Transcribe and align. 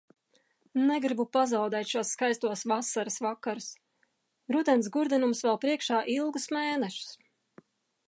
Negribu 0.85 1.25
pazaudēt 1.37 1.91
šos 1.91 2.13
skaistos 2.17 2.65
vasaras 2.73 3.19
vakarus. 3.27 3.69
Rudens 4.57 4.93
gurdenums 4.97 5.47
vēl 5.49 5.63
priekšā 5.67 6.05
ilgus 6.19 6.53
mēnešus. 6.59 7.17